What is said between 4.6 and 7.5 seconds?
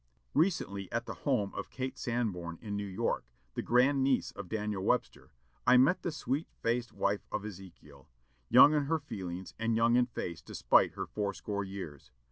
Webster, I met the sweet faced wife of